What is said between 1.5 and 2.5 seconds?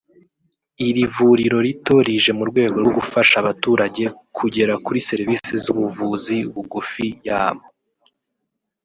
rito rije mu